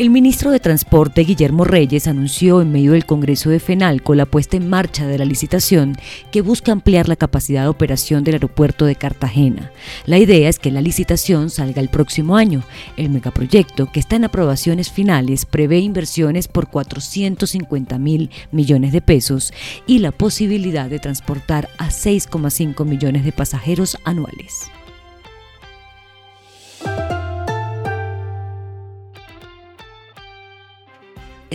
[0.00, 4.56] El ministro de Transporte, Guillermo Reyes, anunció en medio del Congreso de FENALCO la puesta
[4.56, 5.94] en marcha de la licitación
[6.32, 9.70] que busca ampliar la capacidad de operación del aeropuerto de Cartagena.
[10.06, 12.62] La idea es que la licitación salga el próximo año.
[12.96, 19.52] El megaproyecto, que está en aprobaciones finales, prevé inversiones por 450 mil millones de pesos
[19.86, 24.70] y la posibilidad de transportar a 6,5 millones de pasajeros anuales.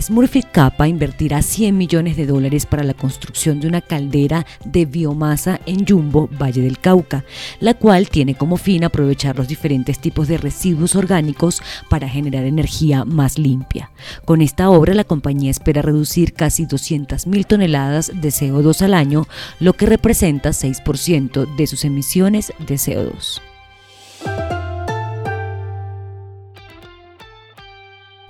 [0.06, 5.60] Smurfit Kappa invertirá 100 millones de dólares para la construcción de una caldera de biomasa
[5.66, 7.26] en Jumbo, Valle del Cauca,
[7.60, 13.04] la cual tiene como fin aprovechar los diferentes tipos de residuos orgánicos para generar energía
[13.04, 13.90] más limpia.
[14.26, 19.28] Con esta obra, la compañía espera reducir casi 200.000 toneladas de CO2 al año,
[19.60, 23.42] lo que representa 6% de sus emisiones de CO2.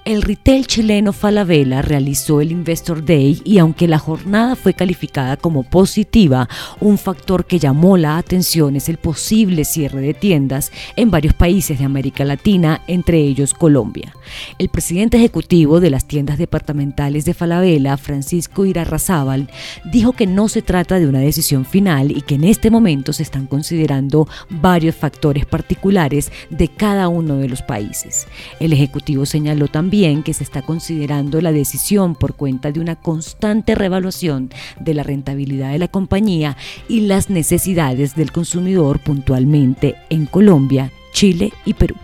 [0.06, 5.64] El retail chileno Falabella realizó el Investor Day y aunque la jornada fue calificada como
[5.64, 6.48] positiva,
[6.80, 11.80] un factor que llamó la atención es el posible cierre de tiendas en varios países
[11.80, 14.14] de América Latina, entre ellos Colombia.
[14.60, 19.50] El presidente ejecutivo de las tiendas departamentales de Falabella, Francisco Irarrazábal,
[19.92, 23.24] dijo que no se trata de una decisión final y que en este momento se
[23.24, 28.28] están considerando varios factores particulares de cada uno de los países.
[28.60, 33.76] El ejecutivo señaló también que se está considerando la decisión por cuenta de una constante
[33.76, 36.58] revaluación de la rentabilidad de la compañía
[36.90, 41.96] y las necesidades del consumidor puntualmente en Colombia, Chile y Perú.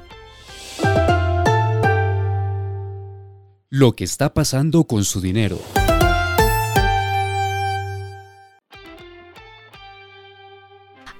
[3.69, 5.59] Lo que está pasando con su dinero.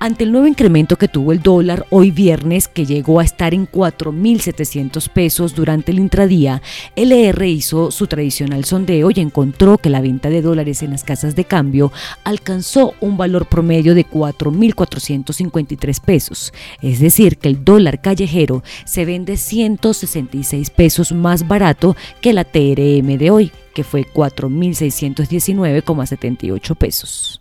[0.04, 3.68] Ante el nuevo incremento que tuvo el dólar hoy viernes, que llegó a estar en
[3.68, 6.64] 4.700 pesos durante el intradía,
[6.96, 11.36] LR hizo su tradicional sondeo y encontró que la venta de dólares en las casas
[11.36, 11.92] de cambio
[12.24, 16.52] alcanzó un valor promedio de 4.453 pesos.
[16.82, 23.20] Es decir, que el dólar callejero se vende 166 pesos más barato que la TRM
[23.20, 27.41] de hoy, que fue 4.619,78 pesos.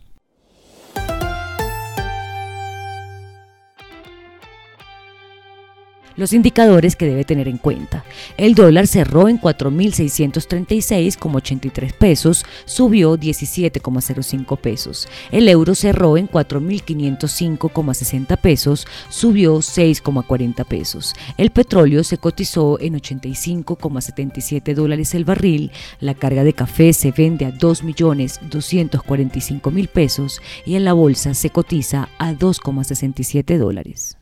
[6.15, 8.03] Los indicadores que debe tener en cuenta.
[8.37, 15.07] El dólar cerró en 4.636,83 pesos, subió 17,05 pesos.
[15.31, 21.13] El euro cerró en 4.505,60 pesos, subió 6,40 pesos.
[21.37, 25.71] El petróleo se cotizó en 85,77 dólares el barril.
[25.99, 32.09] La carga de café se vende a 2.245.000 pesos y en la bolsa se cotiza
[32.17, 34.20] a 2,67 dólares.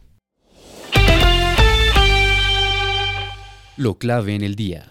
[3.79, 4.87] Lo clave en el día.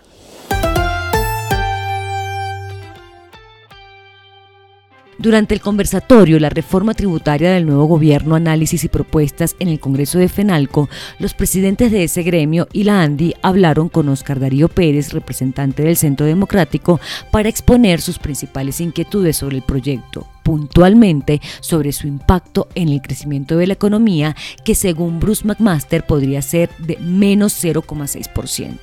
[5.19, 10.19] Durante el conversatorio La reforma tributaria del nuevo gobierno, análisis y propuestas en el Congreso
[10.19, 10.89] de FENALCO,
[11.19, 15.99] los presidentes de ese gremio y la ANDI hablaron con Oscar Darío Pérez, representante del
[15.99, 16.99] Centro Democrático,
[17.31, 23.59] para exponer sus principales inquietudes sobre el proyecto puntualmente sobre su impacto en el crecimiento
[23.59, 28.79] de la economía, que según Bruce McMaster podría ser de menos 0,6%.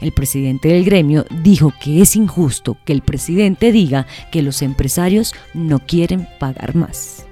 [0.00, 5.34] El presidente del gremio dijo que es injusto que el presidente diga que los empresarios
[5.52, 7.26] no quieren pagar más.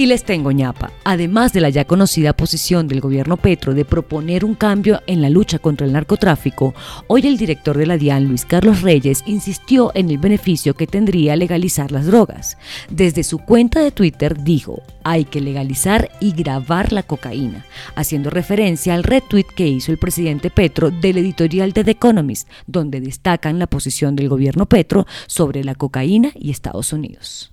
[0.00, 0.92] Y les tengo ñapa.
[1.04, 5.28] Además de la ya conocida posición del gobierno Petro de proponer un cambio en la
[5.28, 6.72] lucha contra el narcotráfico,
[7.06, 11.36] hoy el director de la DIAN, Luis Carlos Reyes, insistió en el beneficio que tendría
[11.36, 12.56] legalizar las drogas.
[12.88, 18.94] Desde su cuenta de Twitter dijo, hay que legalizar y grabar la cocaína, haciendo referencia
[18.94, 23.66] al retweet que hizo el presidente Petro del editorial de The Economist, donde destacan la
[23.66, 27.52] posición del gobierno Petro sobre la cocaína y Estados Unidos.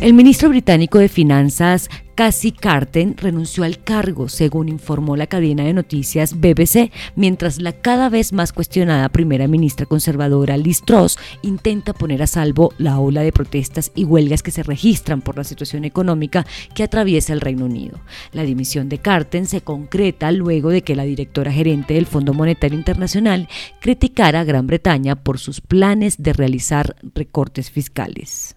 [0.00, 5.74] El ministro británico de Finanzas, Cassie Carten, renunció al cargo, según informó la cadena de
[5.74, 12.22] noticias BBC, mientras la cada vez más cuestionada primera ministra conservadora Liz Truss intenta poner
[12.22, 16.46] a salvo la ola de protestas y huelgas que se registran por la situación económica
[16.74, 18.00] que atraviesa el Reino Unido.
[18.32, 22.78] La dimisión de Carten se concreta luego de que la directora gerente del Fondo Monetario
[22.78, 23.50] Internacional
[23.82, 28.56] criticara a Gran Bretaña por sus planes de realizar recortes fiscales.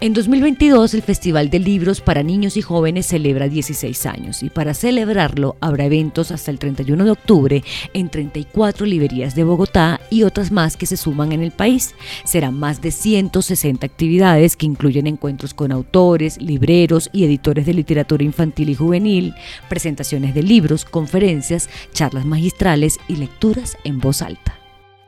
[0.00, 4.72] En 2022, el Festival de Libros para Niños y Jóvenes celebra 16 años y para
[4.72, 7.64] celebrarlo habrá eventos hasta el 31 de octubre
[7.94, 11.96] en 34 librerías de Bogotá y otras más que se suman en el país.
[12.24, 18.22] Serán más de 160 actividades que incluyen encuentros con autores, libreros y editores de literatura
[18.22, 19.34] infantil y juvenil,
[19.68, 24.56] presentaciones de libros, conferencias, charlas magistrales y lecturas en voz alta.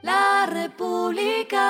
[0.02, 1.60] La República.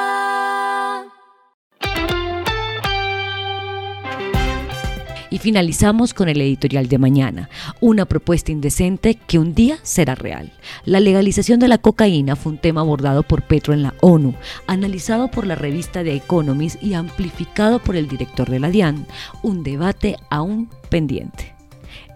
[5.30, 7.48] Y finalizamos con el editorial de mañana,
[7.80, 10.52] una propuesta indecente que un día será real.
[10.84, 14.34] La legalización de la cocaína fue un tema abordado por Petro en la ONU,
[14.66, 19.06] analizado por la revista The Economist y amplificado por el director de la DIAN,
[19.42, 21.54] un debate aún pendiente.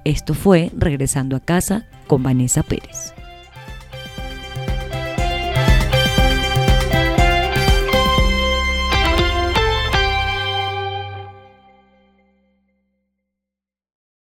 [0.04, 3.14] Esto fue Regresando a casa con Vanessa Pérez.